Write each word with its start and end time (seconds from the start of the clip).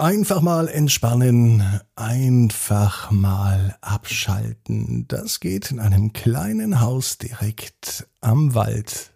Einfach 0.00 0.42
mal 0.42 0.68
entspannen, 0.68 1.80
einfach 1.96 3.10
mal 3.10 3.76
abschalten. 3.80 5.06
Das 5.08 5.40
geht 5.40 5.72
in 5.72 5.80
einem 5.80 6.12
kleinen 6.12 6.80
Haus 6.80 7.18
direkt 7.18 8.06
am 8.20 8.54
Wald. 8.54 9.10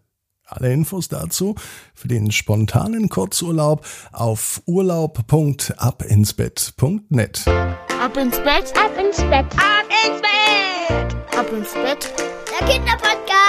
Alle 0.44 0.72
Infos 0.72 1.06
dazu 1.06 1.54
für 1.94 2.08
den 2.08 2.32
spontanen 2.32 3.08
Kurzurlaub 3.08 3.86
auf 4.10 4.60
urlaub.abinsbett.net. 4.66 7.46
Ab 7.46 8.16
ins 8.16 8.38
Bett, 8.38 8.76
ab 8.76 8.98
ins 8.98 9.18
Bett, 9.18 9.46
ab 9.54 9.86
ins 10.04 10.20
Bett, 10.20 11.14
ab 11.38 11.46
ins 11.52 11.74
Bett. 11.74 12.12
Der 12.58 12.66
Kinderpodcast. 12.66 13.41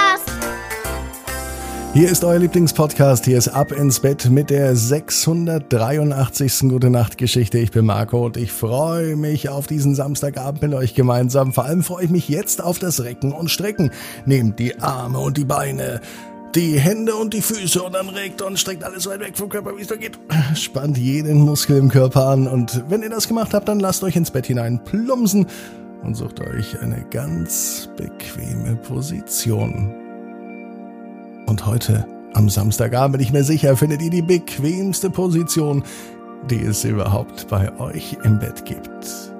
Hier 1.94 2.10
ist 2.10 2.24
euer 2.24 2.40
Lieblingspodcast. 2.40 3.24
Hier 3.24 3.38
ist 3.38 3.46
Ab 3.46 3.70
ins 3.70 4.00
Bett 4.00 4.28
mit 4.28 4.50
der 4.50 4.74
683. 4.74 6.68
Gute 6.68 6.90
Nacht 6.90 7.18
Geschichte. 7.18 7.58
Ich 7.58 7.70
bin 7.70 7.86
Marco 7.86 8.26
und 8.26 8.36
ich 8.36 8.50
freue 8.50 9.14
mich 9.14 9.48
auf 9.48 9.68
diesen 9.68 9.94
Samstagabend 9.94 10.60
mit 10.60 10.74
euch 10.74 10.96
gemeinsam. 10.96 11.52
Vor 11.52 11.66
allem 11.66 11.84
freue 11.84 12.06
ich 12.06 12.10
mich 12.10 12.28
jetzt 12.28 12.60
auf 12.60 12.80
das 12.80 13.04
Recken 13.04 13.30
und 13.30 13.48
Strecken. 13.48 13.92
Nehmt 14.26 14.58
die 14.58 14.80
Arme 14.80 15.20
und 15.20 15.36
die 15.36 15.44
Beine 15.44 16.00
die 16.56 16.80
Hände 16.80 17.14
und 17.14 17.32
die 17.32 17.42
Füße 17.42 17.80
und 17.80 17.94
dann 17.94 18.08
regt 18.08 18.42
und 18.42 18.58
streckt 18.58 18.82
alles 18.82 19.06
weit 19.06 19.20
weg 19.20 19.36
vom 19.36 19.48
Körper, 19.48 19.76
wie 19.76 19.82
es 19.82 19.88
da 19.88 19.94
geht. 19.94 20.18
Spannt 20.56 20.98
jeden 20.98 21.42
Muskel 21.42 21.76
im 21.78 21.90
Körper 21.90 22.26
an 22.26 22.48
und 22.48 22.82
wenn 22.88 23.02
ihr 23.02 23.10
das 23.10 23.28
gemacht 23.28 23.54
habt, 23.54 23.68
dann 23.68 23.78
lasst 23.78 24.02
euch 24.02 24.16
ins 24.16 24.32
Bett 24.32 24.46
hinein 24.46 24.82
plumpsen 24.82 25.46
und 26.02 26.16
sucht 26.16 26.40
euch 26.40 26.80
eine 26.80 27.06
ganz 27.10 27.88
bequeme 27.96 28.74
Position. 28.76 30.03
Und 31.46 31.66
heute, 31.66 32.06
am 32.34 32.48
Samstagabend, 32.48 33.18
bin 33.18 33.26
ich 33.26 33.32
mir 33.32 33.44
sicher, 33.44 33.76
findet 33.76 34.02
ihr 34.02 34.10
die 34.10 34.22
bequemste 34.22 35.10
Position, 35.10 35.84
die 36.50 36.60
es 36.60 36.84
überhaupt 36.84 37.48
bei 37.48 37.78
euch 37.78 38.16
im 38.24 38.38
Bett 38.38 38.64
gibt. 38.64 39.32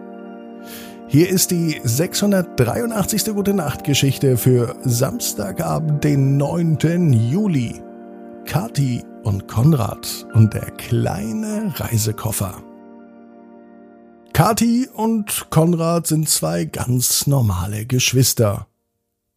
Hier 1.09 1.29
ist 1.29 1.51
die 1.51 1.81
683. 1.85 3.25
Gute 3.35 3.55
Nacht 3.55 3.85
Geschichte 3.85 4.37
für 4.37 4.75
Samstagabend, 4.85 6.03
den 6.03 6.37
9. 6.37 7.13
Juli. 7.13 7.81
Kati 8.47 9.03
und 9.23 9.49
Konrad 9.49 10.27
und 10.35 10.55
der 10.55 10.71
kleine 10.73 11.73
Reisekoffer. 11.77 12.63
Kati 14.33 14.89
und 14.93 15.47
Konrad 15.51 16.09
sind 16.09 16.29
zwei 16.29 16.65
ganz 16.65 17.27
normale 17.27 17.87
Geschwister. 17.87 18.67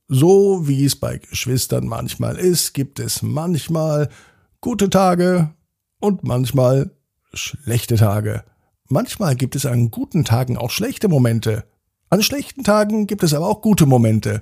So 0.08 0.67
wie 0.67 0.86
es 0.86 0.95
bei 0.95 1.17
Geschwistern 1.17 1.86
manchmal 1.86 2.38
ist, 2.38 2.73
gibt 2.73 3.00
es 3.00 3.22
manchmal 3.22 4.09
gute 4.61 4.89
Tage 4.89 5.53
und 6.00 6.23
manchmal 6.23 6.91
schlechte 7.33 7.97
Tage. 7.97 8.44
Manchmal 8.88 9.35
gibt 9.35 9.55
es 9.58 9.66
an 9.66 9.91
guten 9.91 10.23
Tagen 10.23 10.58
auch 10.58 10.72
schlechte 10.72 11.09
Momente. 11.09 11.66
An 12.09 12.23
schlechten 12.23 12.63
Tagen 12.63 13.05
gibt 13.05 13.23
es 13.23 13.33
aber 13.33 13.47
auch 13.47 13.61
gute 13.61 13.85
Momente. 13.85 14.41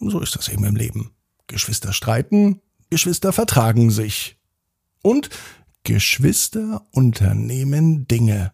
So 0.00 0.20
ist 0.20 0.36
das 0.36 0.48
eben 0.48 0.64
im 0.64 0.76
Leben. 0.76 1.10
Geschwister 1.48 1.92
streiten, 1.92 2.62
Geschwister 2.88 3.34
vertragen 3.34 3.90
sich. 3.90 4.38
Und 5.02 5.28
Geschwister 5.82 6.86
unternehmen 6.92 8.08
Dinge. 8.08 8.52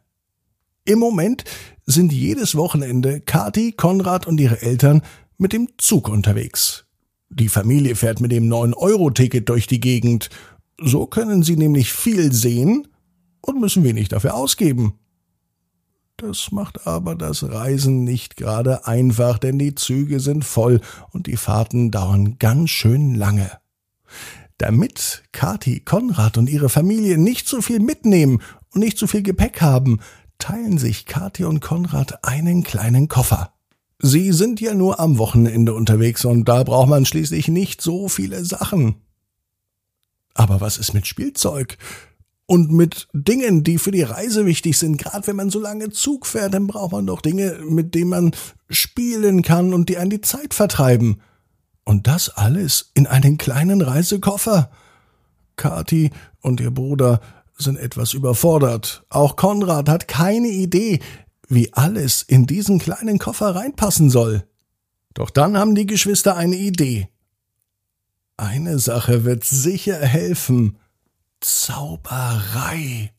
Im 0.84 0.98
Moment 0.98 1.44
sind 1.86 2.12
jedes 2.12 2.56
Wochenende 2.56 3.20
Kati, 3.20 3.70
Konrad 3.70 4.26
und 4.26 4.40
ihre 4.40 4.62
Eltern 4.62 5.02
mit 5.40 5.52
dem 5.52 5.68
Zug 5.78 6.08
unterwegs. 6.08 6.84
Die 7.30 7.48
Familie 7.48 7.96
fährt 7.96 8.20
mit 8.20 8.30
dem 8.30 8.48
9-Euro-Ticket 8.48 9.48
durch 9.48 9.66
die 9.66 9.80
Gegend. 9.80 10.28
So 10.78 11.06
können 11.06 11.42
sie 11.42 11.56
nämlich 11.56 11.92
viel 11.92 12.32
sehen 12.32 12.88
und 13.40 13.60
müssen 13.60 13.82
wenig 13.82 14.08
dafür 14.08 14.34
ausgeben. 14.34 14.98
Das 16.18 16.52
macht 16.52 16.86
aber 16.86 17.14
das 17.14 17.42
Reisen 17.42 18.04
nicht 18.04 18.36
gerade 18.36 18.86
einfach, 18.86 19.38
denn 19.38 19.58
die 19.58 19.74
Züge 19.74 20.20
sind 20.20 20.44
voll 20.44 20.82
und 21.12 21.26
die 21.26 21.38
Fahrten 21.38 21.90
dauern 21.90 22.36
ganz 22.38 22.68
schön 22.68 23.14
lange. 23.14 23.50
Damit 24.58 25.22
Kati, 25.32 25.80
Konrad 25.80 26.36
und 26.36 26.50
ihre 26.50 26.68
Familie 26.68 27.16
nicht 27.16 27.48
so 27.48 27.62
viel 27.62 27.80
mitnehmen 27.80 28.42
und 28.74 28.80
nicht 28.80 28.98
so 28.98 29.06
viel 29.06 29.22
Gepäck 29.22 29.62
haben, 29.62 30.00
teilen 30.36 30.76
sich 30.76 31.06
Kati 31.06 31.44
und 31.44 31.60
Konrad 31.60 32.24
einen 32.24 32.62
kleinen 32.62 33.08
Koffer. 33.08 33.54
Sie 34.02 34.32
sind 34.32 34.60
ja 34.60 34.74
nur 34.74 34.98
am 34.98 35.18
Wochenende 35.18 35.74
unterwegs 35.74 36.24
und 36.24 36.48
da 36.48 36.62
braucht 36.62 36.88
man 36.88 37.04
schließlich 37.04 37.48
nicht 37.48 37.82
so 37.82 38.08
viele 38.08 38.44
Sachen. 38.44 38.96
Aber 40.34 40.62
was 40.62 40.78
ist 40.78 40.94
mit 40.94 41.06
Spielzeug? 41.06 41.76
Und 42.46 42.72
mit 42.72 43.08
Dingen, 43.12 43.62
die 43.62 43.78
für 43.78 43.90
die 43.90 44.02
Reise 44.02 44.46
wichtig 44.46 44.78
sind, 44.78 44.96
gerade 44.96 45.26
wenn 45.26 45.36
man 45.36 45.50
so 45.50 45.60
lange 45.60 45.90
Zug 45.90 46.26
fährt, 46.26 46.54
dann 46.54 46.66
braucht 46.66 46.92
man 46.92 47.06
doch 47.06 47.20
Dinge, 47.20 47.58
mit 47.62 47.94
denen 47.94 48.10
man 48.10 48.32
spielen 48.70 49.42
kann 49.42 49.74
und 49.74 49.88
die 49.88 49.98
einen 49.98 50.10
die 50.10 50.22
Zeit 50.22 50.54
vertreiben. 50.54 51.20
Und 51.84 52.06
das 52.06 52.30
alles 52.30 52.90
in 52.94 53.06
einen 53.06 53.36
kleinen 53.38 53.82
Reisekoffer. 53.82 54.70
Kati 55.56 56.10
und 56.40 56.58
ihr 56.60 56.70
Bruder 56.70 57.20
sind 57.56 57.76
etwas 57.76 58.14
überfordert. 58.14 59.04
Auch 59.10 59.36
Konrad 59.36 59.88
hat 59.88 60.08
keine 60.08 60.48
Idee, 60.48 61.00
wie 61.50 61.72
alles 61.74 62.22
in 62.22 62.46
diesen 62.46 62.78
kleinen 62.78 63.18
Koffer 63.18 63.54
reinpassen 63.54 64.08
soll. 64.08 64.46
Doch 65.12 65.30
dann 65.30 65.58
haben 65.58 65.74
die 65.74 65.86
Geschwister 65.86 66.36
eine 66.36 66.56
Idee. 66.56 67.08
Eine 68.36 68.78
Sache 68.78 69.24
wird 69.24 69.44
sicher 69.44 69.98
helfen. 69.98 70.78
Zauberei. 71.40 73.12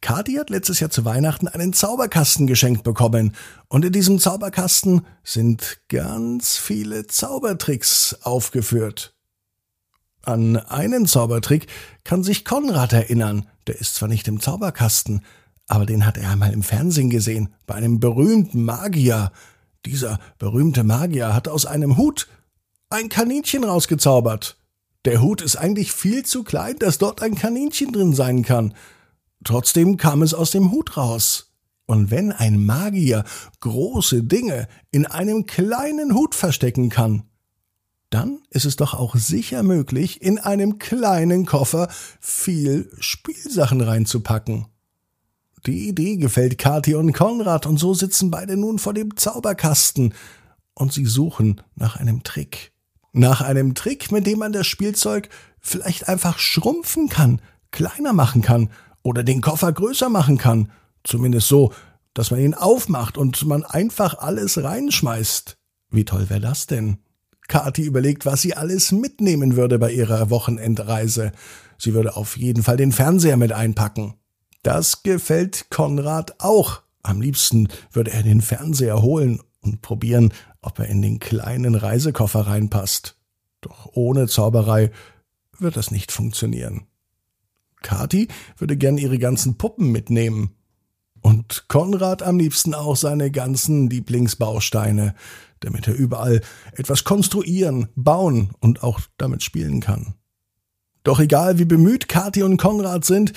Kati 0.00 0.34
hat 0.34 0.50
letztes 0.50 0.80
Jahr 0.80 0.90
zu 0.90 1.04
Weihnachten 1.04 1.46
einen 1.46 1.72
Zauberkasten 1.74 2.46
geschenkt 2.46 2.82
bekommen, 2.82 3.36
und 3.68 3.84
in 3.84 3.92
diesem 3.92 4.18
Zauberkasten 4.18 5.06
sind 5.22 5.80
ganz 5.88 6.56
viele 6.56 7.06
Zaubertricks 7.06 8.18
aufgeführt. 8.22 9.14
An 10.22 10.56
einen 10.56 11.06
Zaubertrick 11.06 11.66
kann 12.04 12.24
sich 12.24 12.44
Konrad 12.44 12.92
erinnern, 12.92 13.46
der 13.66 13.78
ist 13.78 13.94
zwar 13.94 14.08
nicht 14.08 14.26
im 14.28 14.40
Zauberkasten, 14.40 15.22
aber 15.68 15.86
den 15.86 16.04
hat 16.04 16.16
er 16.16 16.30
einmal 16.30 16.52
im 16.52 16.62
Fernsehen 16.62 17.10
gesehen, 17.10 17.54
bei 17.66 17.74
einem 17.74 18.00
berühmten 18.00 18.64
Magier. 18.64 19.30
Dieser 19.84 20.18
berühmte 20.38 20.82
Magier 20.82 21.34
hat 21.34 21.46
aus 21.46 21.66
einem 21.66 21.96
Hut 21.98 22.26
ein 22.90 23.10
Kaninchen 23.10 23.64
rausgezaubert. 23.64 24.56
Der 25.04 25.20
Hut 25.20 25.42
ist 25.42 25.56
eigentlich 25.56 25.92
viel 25.92 26.24
zu 26.24 26.42
klein, 26.42 26.76
dass 26.78 26.98
dort 26.98 27.22
ein 27.22 27.34
Kaninchen 27.34 27.92
drin 27.92 28.14
sein 28.14 28.42
kann. 28.42 28.74
Trotzdem 29.44 29.98
kam 29.98 30.22
es 30.22 30.34
aus 30.34 30.50
dem 30.50 30.72
Hut 30.72 30.96
raus. 30.96 31.52
Und 31.86 32.10
wenn 32.10 32.32
ein 32.32 32.64
Magier 32.64 33.24
große 33.60 34.22
Dinge 34.24 34.68
in 34.90 35.06
einem 35.06 35.46
kleinen 35.46 36.14
Hut 36.14 36.34
verstecken 36.34 36.88
kann, 36.88 37.24
dann 38.10 38.40
ist 38.50 38.64
es 38.64 38.76
doch 38.76 38.94
auch 38.94 39.16
sicher 39.16 39.62
möglich, 39.62 40.22
in 40.22 40.38
einem 40.38 40.78
kleinen 40.78 41.44
Koffer 41.44 41.88
viel 42.20 42.90
Spielsachen 42.98 43.82
reinzupacken. 43.82 44.66
Die 45.66 45.88
Idee 45.88 46.16
gefällt 46.16 46.58
Kathi 46.58 46.94
und 46.94 47.12
Konrad 47.12 47.66
und 47.66 47.78
so 47.78 47.94
sitzen 47.94 48.30
beide 48.30 48.56
nun 48.56 48.78
vor 48.78 48.94
dem 48.94 49.16
Zauberkasten 49.16 50.14
und 50.74 50.92
sie 50.92 51.04
suchen 51.04 51.60
nach 51.74 51.96
einem 51.96 52.22
Trick. 52.22 52.72
Nach 53.12 53.40
einem 53.40 53.74
Trick, 53.74 54.12
mit 54.12 54.26
dem 54.26 54.38
man 54.38 54.52
das 54.52 54.66
Spielzeug 54.66 55.28
vielleicht 55.60 56.08
einfach 56.08 56.38
schrumpfen 56.38 57.08
kann, 57.08 57.40
kleiner 57.70 58.12
machen 58.12 58.42
kann 58.42 58.70
oder 59.02 59.24
den 59.24 59.40
Koffer 59.40 59.72
größer 59.72 60.08
machen 60.08 60.38
kann. 60.38 60.70
Zumindest 61.02 61.48
so, 61.48 61.72
dass 62.14 62.30
man 62.30 62.40
ihn 62.40 62.54
aufmacht 62.54 63.18
und 63.18 63.44
man 63.46 63.64
einfach 63.64 64.18
alles 64.18 64.62
reinschmeißt. 64.62 65.56
Wie 65.90 66.04
toll 66.04 66.30
wäre 66.30 66.40
das 66.40 66.66
denn? 66.66 66.98
Kathi 67.48 67.82
überlegt, 67.82 68.26
was 68.26 68.42
sie 68.42 68.54
alles 68.54 68.92
mitnehmen 68.92 69.56
würde 69.56 69.78
bei 69.78 69.90
ihrer 69.90 70.28
Wochenendreise. 70.30 71.32
Sie 71.78 71.94
würde 71.94 72.14
auf 72.16 72.36
jeden 72.36 72.62
Fall 72.62 72.76
den 72.76 72.92
Fernseher 72.92 73.36
mit 73.36 73.52
einpacken. 73.52 74.14
Das 74.68 75.02
gefällt 75.02 75.70
Konrad 75.70 76.42
auch. 76.42 76.82
Am 77.02 77.22
liebsten 77.22 77.68
würde 77.90 78.10
er 78.10 78.22
den 78.22 78.42
Fernseher 78.42 79.00
holen 79.00 79.40
und 79.62 79.80
probieren, 79.80 80.34
ob 80.60 80.78
er 80.78 80.88
in 80.88 81.00
den 81.00 81.20
kleinen 81.20 81.74
Reisekoffer 81.74 82.40
reinpasst. 82.40 83.16
Doch 83.62 83.88
ohne 83.94 84.28
Zauberei 84.28 84.90
wird 85.58 85.78
das 85.78 85.90
nicht 85.90 86.12
funktionieren. 86.12 86.82
Kathi 87.80 88.28
würde 88.58 88.76
gern 88.76 88.98
ihre 88.98 89.18
ganzen 89.18 89.56
Puppen 89.56 89.90
mitnehmen. 89.90 90.50
Und 91.22 91.64
Konrad 91.68 92.22
am 92.22 92.38
liebsten 92.38 92.74
auch 92.74 92.96
seine 92.96 93.30
ganzen 93.30 93.88
Lieblingsbausteine, 93.88 95.14
damit 95.60 95.88
er 95.88 95.94
überall 95.94 96.42
etwas 96.72 97.04
konstruieren, 97.04 97.88
bauen 97.96 98.50
und 98.60 98.82
auch 98.82 99.00
damit 99.16 99.42
spielen 99.42 99.80
kann. 99.80 100.12
Doch 101.04 101.20
egal 101.20 101.58
wie 101.58 101.64
bemüht 101.64 102.06
Kathi 102.10 102.42
und 102.42 102.58
Konrad 102.58 103.06
sind, 103.06 103.32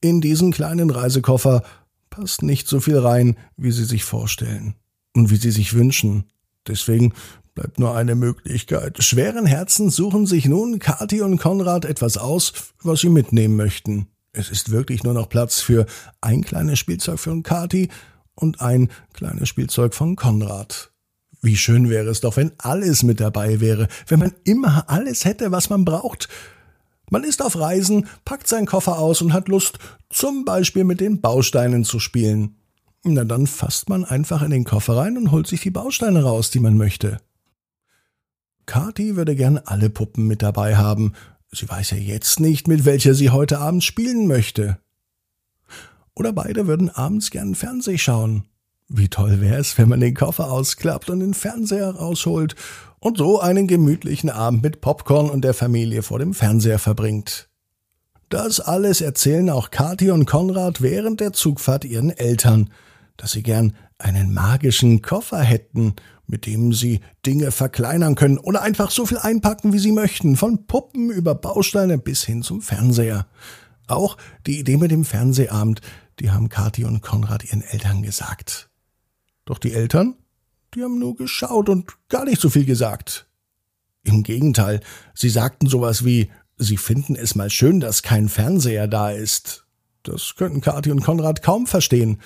in 0.00 0.20
diesen 0.20 0.52
kleinen 0.52 0.90
Reisekoffer 0.90 1.62
passt 2.10 2.42
nicht 2.42 2.68
so 2.68 2.80
viel 2.80 2.98
rein, 2.98 3.36
wie 3.56 3.72
sie 3.72 3.84
sich 3.84 4.04
vorstellen 4.04 4.74
und 5.14 5.30
wie 5.30 5.36
sie 5.36 5.50
sich 5.50 5.74
wünschen. 5.74 6.24
Deswegen 6.66 7.12
bleibt 7.54 7.78
nur 7.78 7.96
eine 7.96 8.14
Möglichkeit. 8.14 9.02
Schweren 9.02 9.46
Herzens 9.46 9.96
suchen 9.96 10.26
sich 10.26 10.46
nun 10.46 10.78
Kathi 10.78 11.22
und 11.22 11.38
Konrad 11.38 11.84
etwas 11.84 12.18
aus, 12.18 12.52
was 12.82 13.00
sie 13.00 13.08
mitnehmen 13.08 13.56
möchten. 13.56 14.08
Es 14.32 14.50
ist 14.50 14.70
wirklich 14.70 15.02
nur 15.02 15.14
noch 15.14 15.28
Platz 15.28 15.60
für 15.60 15.86
ein 16.20 16.42
kleines 16.42 16.78
Spielzeug 16.78 17.18
von 17.18 17.42
Kati 17.42 17.88
und 18.34 18.60
ein 18.60 18.90
kleines 19.14 19.48
Spielzeug 19.48 19.94
von 19.94 20.14
Konrad. 20.14 20.92
Wie 21.40 21.56
schön 21.56 21.88
wäre 21.88 22.10
es 22.10 22.20
doch, 22.20 22.36
wenn 22.36 22.52
alles 22.58 23.02
mit 23.02 23.20
dabei 23.20 23.60
wäre, 23.60 23.88
wenn 24.08 24.18
man 24.18 24.34
immer 24.44 24.90
alles 24.90 25.24
hätte, 25.24 25.52
was 25.52 25.70
man 25.70 25.84
braucht. 25.84 26.28
Man 27.10 27.24
ist 27.24 27.42
auf 27.42 27.58
Reisen, 27.58 28.08
packt 28.24 28.48
seinen 28.48 28.66
Koffer 28.66 28.98
aus 28.98 29.22
und 29.22 29.32
hat 29.32 29.48
Lust, 29.48 29.78
zum 30.10 30.44
Beispiel 30.44 30.84
mit 30.84 31.00
den 31.00 31.20
Bausteinen 31.20 31.84
zu 31.84 32.00
spielen. 32.00 32.56
Na 33.04 33.24
dann 33.24 33.46
fasst 33.46 33.88
man 33.88 34.04
einfach 34.04 34.42
in 34.42 34.50
den 34.50 34.64
Koffer 34.64 34.96
rein 34.96 35.16
und 35.16 35.30
holt 35.30 35.46
sich 35.46 35.60
die 35.60 35.70
Bausteine 35.70 36.24
raus, 36.24 36.50
die 36.50 36.58
man 36.58 36.76
möchte. 36.76 37.18
Kathi 38.66 39.14
würde 39.14 39.36
gern 39.36 39.58
alle 39.58 39.90
Puppen 39.90 40.26
mit 40.26 40.42
dabei 40.42 40.76
haben. 40.76 41.12
Sie 41.52 41.68
weiß 41.68 41.92
ja 41.92 41.98
jetzt 41.98 42.40
nicht, 42.40 42.66
mit 42.66 42.84
welcher 42.84 43.14
sie 43.14 43.30
heute 43.30 43.60
Abend 43.60 43.84
spielen 43.84 44.26
möchte. 44.26 44.78
Oder 46.14 46.32
beide 46.32 46.66
würden 46.66 46.90
abends 46.90 47.30
gern 47.30 47.54
Fernseh 47.54 47.98
schauen. 47.98 48.44
Wie 48.88 49.08
toll 49.08 49.40
wär's, 49.40 49.78
wenn 49.78 49.88
man 49.88 50.00
den 50.00 50.14
Koffer 50.14 50.50
ausklappt 50.50 51.10
und 51.10 51.20
den 51.20 51.34
Fernseher 51.34 51.90
rausholt 51.90 52.56
und 53.06 53.18
so 53.18 53.38
einen 53.38 53.68
gemütlichen 53.68 54.30
Abend 54.30 54.64
mit 54.64 54.80
Popcorn 54.80 55.30
und 55.30 55.42
der 55.42 55.54
Familie 55.54 56.02
vor 56.02 56.18
dem 56.18 56.34
Fernseher 56.34 56.80
verbringt. 56.80 57.48
Das 58.30 58.58
alles 58.58 59.00
erzählen 59.00 59.48
auch 59.48 59.70
Kathi 59.70 60.10
und 60.10 60.26
Konrad 60.26 60.82
während 60.82 61.20
der 61.20 61.32
Zugfahrt 61.32 61.84
ihren 61.84 62.10
Eltern, 62.10 62.70
dass 63.16 63.30
sie 63.30 63.44
gern 63.44 63.76
einen 63.98 64.34
magischen 64.34 65.02
Koffer 65.02 65.38
hätten, 65.38 65.94
mit 66.26 66.46
dem 66.46 66.72
sie 66.72 66.98
Dinge 67.24 67.52
verkleinern 67.52 68.16
können 68.16 68.38
oder 68.38 68.62
einfach 68.62 68.90
so 68.90 69.06
viel 69.06 69.18
einpacken, 69.18 69.72
wie 69.72 69.78
sie 69.78 69.92
möchten, 69.92 70.34
von 70.34 70.66
Puppen 70.66 71.10
über 71.10 71.36
Bausteine 71.36 71.98
bis 71.98 72.24
hin 72.24 72.42
zum 72.42 72.60
Fernseher. 72.60 73.28
Auch 73.86 74.16
die 74.48 74.58
Idee 74.58 74.78
mit 74.78 74.90
dem 74.90 75.04
Fernsehabend, 75.04 75.80
die 76.18 76.32
haben 76.32 76.48
Kathi 76.48 76.84
und 76.84 77.02
Konrad 77.02 77.44
ihren 77.44 77.62
Eltern 77.62 78.02
gesagt. 78.02 78.68
Doch 79.44 79.58
die 79.58 79.74
Eltern, 79.74 80.16
die 80.76 80.82
haben 80.82 80.98
nur 80.98 81.16
geschaut 81.16 81.68
und 81.70 81.96
gar 82.08 82.24
nicht 82.26 82.40
so 82.40 82.50
viel 82.50 82.66
gesagt. 82.66 83.26
Im 84.02 84.22
Gegenteil, 84.22 84.80
sie 85.14 85.30
sagten 85.30 85.66
sowas 85.66 86.04
wie, 86.04 86.30
sie 86.58 86.76
finden 86.76 87.16
es 87.16 87.34
mal 87.34 87.50
schön, 87.50 87.80
dass 87.80 88.02
kein 88.02 88.28
Fernseher 88.28 88.86
da 88.86 89.10
ist. 89.10 89.66
Das 90.02 90.34
könnten 90.36 90.60
Kathi 90.60 90.92
und 90.92 91.02
Konrad 91.02 91.42
kaum 91.42 91.66
verstehen. 91.66 92.20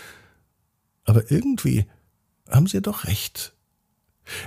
Aber 1.05 1.31
irgendwie 1.31 1.87
haben 2.49 2.67
sie 2.67 2.83
doch 2.83 3.05
recht. 3.05 3.55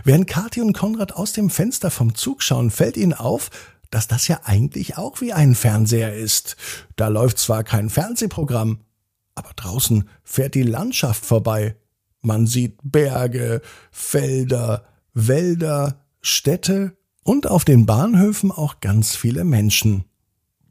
Während 0.04 0.28
Kathi 0.28 0.62
und 0.62 0.74
Konrad 0.74 1.14
aus 1.14 1.32
dem 1.32 1.50
Fenster 1.50 1.90
vom 1.90 2.14
Zug 2.14 2.44
schauen, 2.44 2.72
fällt 2.72 2.98
ihnen 2.98 3.14
auf, 3.14 3.50
dass 3.90 4.08
das 4.08 4.28
ja 4.28 4.42
eigentlich 4.44 4.98
auch 4.98 5.22
wie 5.22 5.34
ein 5.34 5.56
Fernseher 5.56 6.14
ist. 6.14 6.58
Da 6.96 7.08
läuft 7.08 7.38
zwar 7.40 7.64
kein 7.64 7.90
Fernsehprogramm, 7.90 8.82
aber 9.34 9.52
draußen 9.56 10.10
fährt 10.24 10.56
die 10.56 10.64
Landschaft 10.64 11.26
vorbei. 11.26 11.78
Man 12.24 12.48
sieht 12.48 12.78
Berge, 12.84 13.62
Felder, 13.92 14.86
Wälder, 15.14 16.00
Städte 16.22 16.96
und 17.24 17.48
auf 17.48 17.66
den 17.66 17.86
Bahnhöfen 17.86 18.50
auch 18.50 18.80
ganz 18.80 19.16
viele 19.16 19.44
Menschen. 19.44 20.06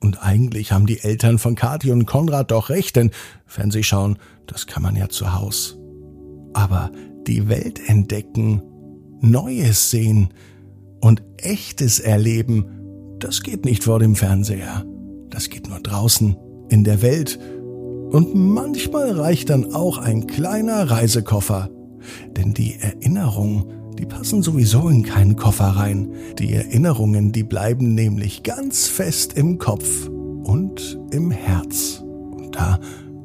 Und 0.00 0.22
eigentlich 0.22 0.72
haben 0.72 0.86
die 0.86 1.00
Eltern 1.00 1.38
von 1.38 1.54
Kathi 1.54 1.92
und 1.92 2.06
Konrad 2.06 2.50
doch 2.50 2.70
recht, 2.70 2.96
denn 2.96 3.10
Fernsehschauen, 3.46 4.18
das 4.46 4.66
kann 4.66 4.82
man 4.82 4.96
ja 4.96 5.10
zu 5.10 5.34
Haus. 5.34 5.78
Aber 6.54 6.90
die 7.26 7.48
Welt 7.48 7.80
entdecken, 7.86 8.62
Neues 9.20 9.90
sehen 9.90 10.32
und 11.00 11.22
echtes 11.36 12.00
erleben, 12.00 12.66
das 13.18 13.42
geht 13.42 13.64
nicht 13.64 13.84
vor 13.84 13.98
dem 13.98 14.16
Fernseher. 14.16 14.84
Das 15.28 15.50
geht 15.50 15.68
nur 15.68 15.80
draußen, 15.80 16.36
in 16.70 16.82
der 16.82 17.02
Welt 17.02 17.38
und 18.12 18.34
manchmal 18.34 19.12
reicht 19.12 19.48
dann 19.48 19.74
auch 19.74 19.96
ein 19.96 20.26
kleiner 20.26 20.90
Reisekoffer. 20.90 21.70
Denn 22.36 22.52
die 22.52 22.76
Erinnerungen, 22.78 23.64
die 23.98 24.04
passen 24.04 24.42
sowieso 24.42 24.88
in 24.90 25.02
keinen 25.02 25.36
Koffer 25.36 25.64
rein. 25.64 26.12
Die 26.38 26.52
Erinnerungen, 26.52 27.32
die 27.32 27.42
bleiben 27.42 27.94
nämlich 27.94 28.42
ganz 28.42 28.86
fest 28.86 29.38
im 29.38 29.56
Kopf 29.56 30.08
und 30.08 31.00
im 31.10 31.30
Herz. 31.30 32.04
Und 32.04 32.54
da 32.54 32.78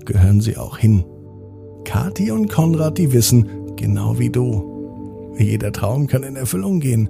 gehören 0.05 0.39
sie 0.39 0.55
auch 0.55 0.77
hin. 0.77 1.03
Kathi 1.83 2.31
und 2.31 2.47
Konrad, 2.47 2.97
die 2.97 3.11
wissen, 3.11 3.75
genau 3.75 4.17
wie 4.19 4.29
du. 4.29 5.35
Jeder 5.37 5.73
Traum 5.73 6.07
kann 6.07 6.23
in 6.23 6.37
Erfüllung 6.37 6.79
gehen. 6.79 7.09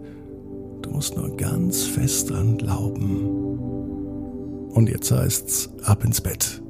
Du 0.81 0.89
musst 0.89 1.15
nur 1.15 1.37
ganz 1.37 1.83
fest 1.83 2.31
dran 2.31 2.57
glauben. 2.57 3.27
Und 4.71 4.89
jetzt 4.89 5.11
heißt's 5.11 5.69
ab 5.83 6.03
ins 6.03 6.21
Bett 6.21 6.63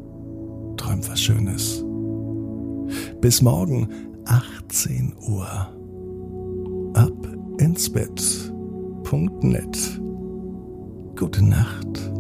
träumt 0.78 1.10
was 1.10 1.20
Schönes. 1.20 1.84
Bis 3.22 3.42
morgen, 3.42 3.90
18 4.26 5.16
Uhr. 5.28 5.48
Ab 6.94 7.28
ins 7.58 7.90
Bett.net. 7.90 9.78
Gute 11.16 11.44
Nacht. 11.44 12.17